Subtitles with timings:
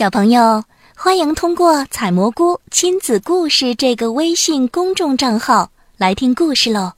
[0.00, 0.64] 小朋友，
[0.96, 6.92] 欢迎通过“采蘑菇亲子故事”这个微信公众账号来听故事喽。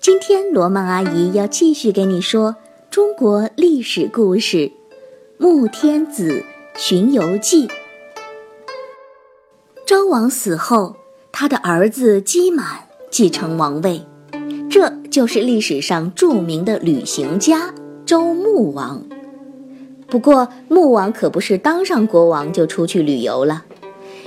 [0.00, 2.56] 今天，罗曼阿姨要继续给你说
[2.90, 4.56] 中国历史故事
[5.38, 6.44] 《穆天子
[6.74, 7.68] 巡游记》。
[9.86, 10.96] 周王死后，
[11.30, 12.66] 他的儿子姬满
[13.12, 14.04] 继承王位，
[14.68, 17.72] 这就是历史上著名的旅行家。
[18.10, 19.04] 周穆王，
[20.08, 23.64] 不过穆王可不是当上国王就出去旅游了，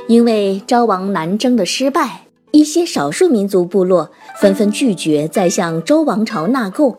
[0.07, 2.21] 因为昭王南征的失败，
[2.51, 4.09] 一些少数民族部落
[4.39, 6.97] 纷纷拒绝再向周王朝纳贡。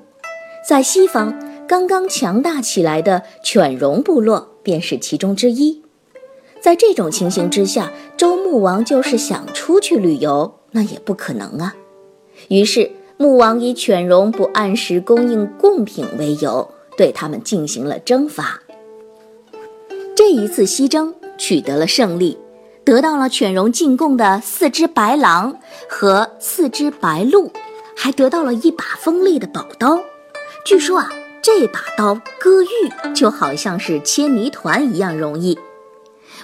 [0.69, 1.35] 在西方，
[1.67, 5.81] 刚刚强大起来的犬戎部落便是其中之一。
[6.61, 11.75] 在这种情形之下，周穆王就是想出去旅游，那也不可能啊。
[12.49, 12.91] 于是。
[13.17, 18.61] 穆王以犬戎不按时供应贡品为由，对他们进行了征伐。
[20.17, 22.39] 这一次西征取得了胜利，
[22.85, 27.51] 得到了犬戎进贡的四只白狼和四只白鹿，
[27.97, 30.01] 还得到了一把锋利的宝刀。
[30.65, 31.11] 据说啊，
[31.43, 35.59] 这把刀割玉就好像是切泥团一样容易。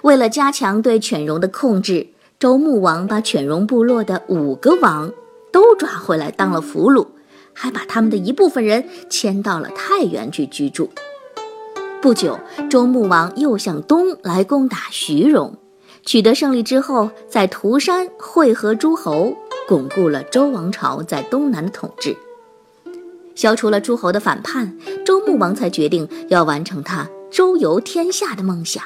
[0.03, 5.13] 为了加强对犬戎的控制，周穆王把犬戎部落的五个王。
[5.53, 7.09] 都抓回来当了俘虏，
[7.53, 10.91] 还把他们的一部分人迁到了太原去居住。
[12.01, 12.39] 不久，
[12.71, 15.57] 周穆王又向东来攻打徐荣，
[16.07, 19.37] 取得胜利之后，在涂山会合诸侯，
[19.69, 22.17] 巩固了周王朝在东南的统治。
[23.35, 28.83] 消除了诸侯的反叛，周穆王才决定要完成他周游天下的梦想。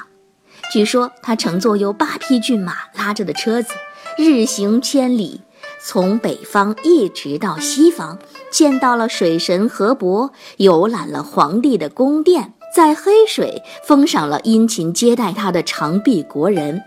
[0.73, 3.73] 据说他乘坐由八匹骏马拉着的车子，
[4.17, 5.41] 日行千里。
[5.81, 8.17] 从北方一直到西方，
[8.51, 16.81] 见到了水神河伯，游览了皇帝的宫殿，在黑水封赏了殷勤接待他的长臂国人。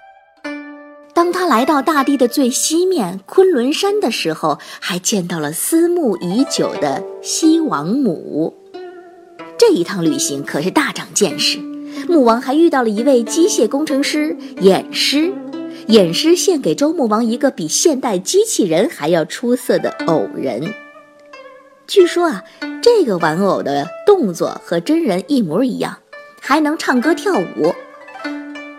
[1.14, 8.54] 当他来到大地的最西面昆仑山的时候，还见到了思慕已久的西王母。
[9.58, 11.58] 这一趟旅行可是大长见识，
[12.08, 15.32] 穆王还遇到了一位机械工程师偃师。
[15.88, 20.74] 偃师献给周穆王一个比现代机器人还要出色的偶人。
[21.86, 22.44] 据说啊，
[22.82, 25.96] 这个玩偶的动作和真人一模一样，
[26.42, 27.74] 还能唱歌跳舞。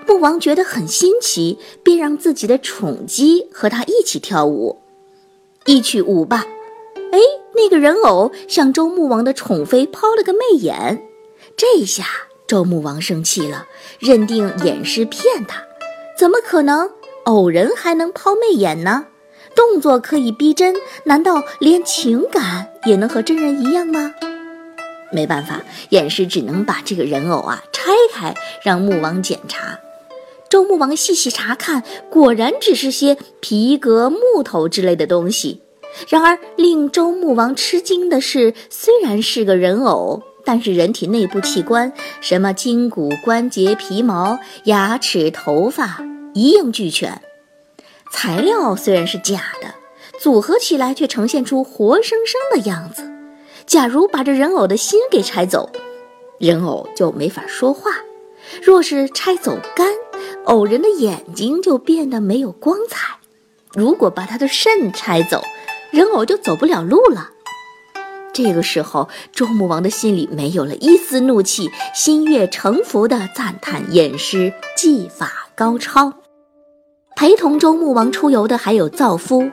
[0.05, 4.79] 穆王觉得很新奇，便让自己的宠姬和他一起跳舞。
[5.65, 6.45] 一曲舞罢，
[7.11, 7.19] 哎，
[7.55, 11.03] 那个人偶向周穆王的宠妃抛了个媚眼。
[11.57, 12.05] 这下
[12.47, 13.65] 周穆王生气了，
[13.97, 15.63] 认定偃师骗他，
[16.15, 16.87] 怎么可能？
[17.25, 19.05] 偶人还能抛媚眼呢？
[19.55, 24.13] 动作可以逼真，难道连情感也能和真人一样吗？
[25.11, 29.79] 没办法，偃师只能把这个人偶啊拆开，让穆王检查。
[30.49, 35.61] 周穆王细细查看，果然只是些皮革、木头之类的东西。
[36.07, 41.91] 然而令周穆王吃惊的是，虽然是个人偶，但是人体内部器官，
[42.21, 46.03] 什么筋骨、关节、皮毛、牙齿、头发。
[46.39, 47.21] 一应俱全，
[48.13, 49.75] 材料虽然是假的，
[50.21, 53.11] 组合起来却呈现出活生生的样子。
[53.65, 55.69] 假如把这人偶的心给拆走，
[56.37, 57.91] 人偶就没法说话；
[58.63, 59.93] 若是拆走肝，
[60.45, 63.17] 偶人的眼睛就变得没有光彩；
[63.73, 65.43] 如果把他的肾拆走，
[65.91, 67.31] 人偶就走不了路了。
[68.31, 76.13] 这个时候，周穆王的心里没有了一丝怒气，心悦诚服地赞叹偃师技法高超。
[77.19, 79.51] 陪同周穆王出游的还有造夫，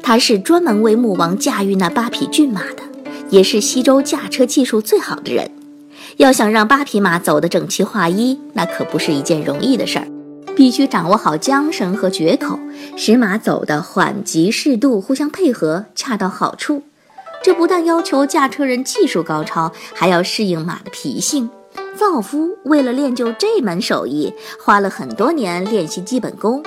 [0.00, 2.84] 他是专门为穆王驾驭那八匹骏马的，
[3.30, 5.50] 也是西周驾车技术最好的人。
[6.18, 10.06] 要想让八匹马走得整齐划一，那可不是一件容易的事儿，
[10.54, 12.56] 必须掌握好缰绳和绝口，
[12.96, 16.84] 使马走得缓急适度，互相配合，恰到好处。
[17.42, 21.50] 这不但要求驾车人技术高超，还要适应马的脾性。
[21.96, 24.32] 造夫为了练就这门手艺，
[24.64, 26.62] 花了很多年练习基本功。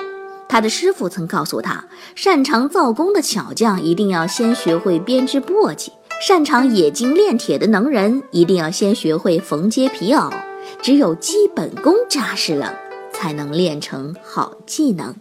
[0.54, 1.84] 他的师傅曾告诉他，
[2.14, 5.88] 擅长造弓的巧匠一定要先学会编织簸箕；
[6.24, 10.32] 擅长冶金炼铁的能人一定要先学会缝接皮袄。
[10.80, 12.72] 只有基本功扎实了，
[13.12, 15.12] 才能练成好技能。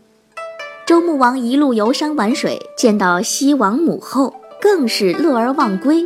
[0.85, 6.05] 周穆王一路游山玩水，见到西王母后，更是乐而忘归。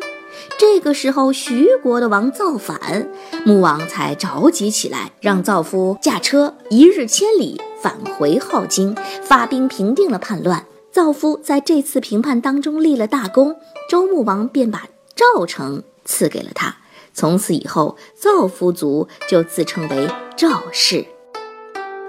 [0.57, 3.09] 这个时候，徐国的王造反，
[3.45, 7.61] 穆王才着急起来，让造夫驾车一日千里。
[7.79, 10.65] 返回镐京，发兵平定了叛乱。
[10.91, 13.55] 造夫在这次平叛当中立了大功，
[13.87, 16.75] 周穆王便把赵城赐给了他，
[17.13, 21.05] 从此以后，造夫族就自称为赵氏。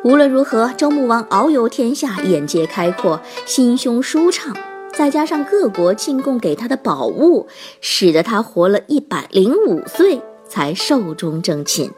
[0.03, 4.57] 无论如何，周穆王遨游天下，眼界开阔，心胸舒畅，
[4.99, 7.47] 再加上各国进贡给他的宝物，
[7.81, 11.89] 使得他活了一百零五岁才寿终正寝。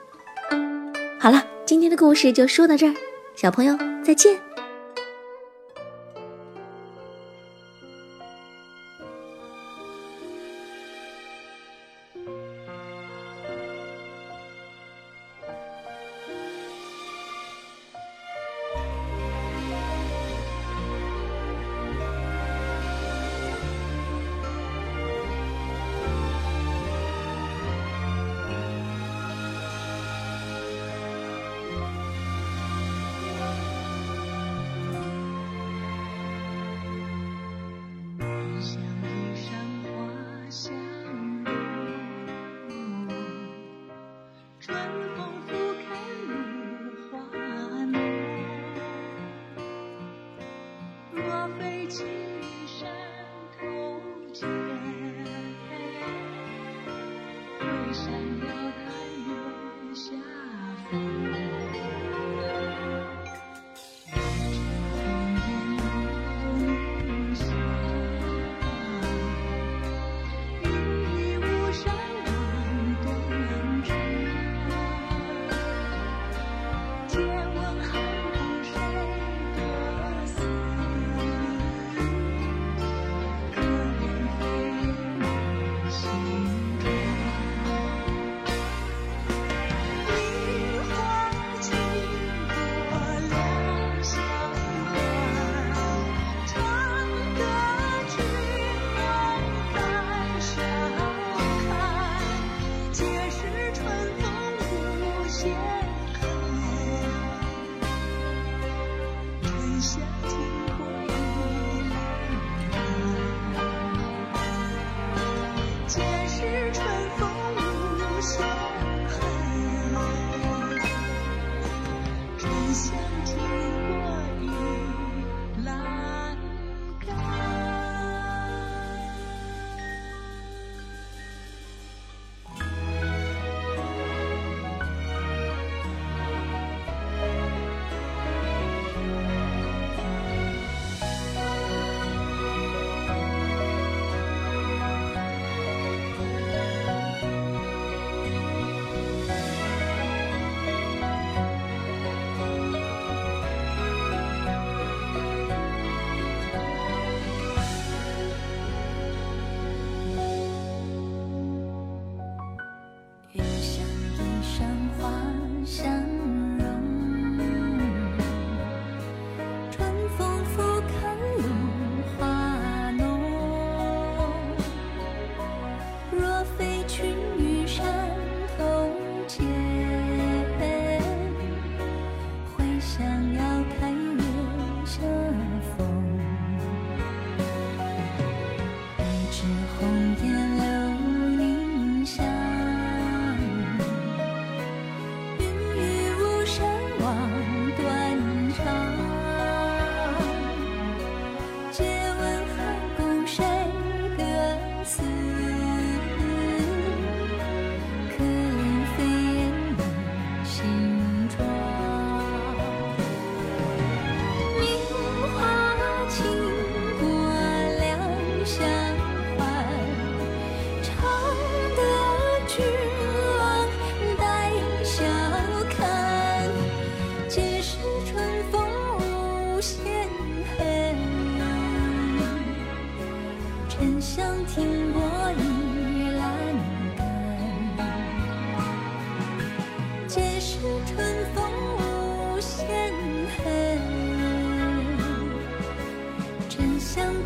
[1.19, 2.95] 好了，今天的故事就说到这儿，
[3.35, 3.75] 小朋友
[4.05, 4.50] 再见。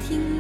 [0.07, 0.34] 听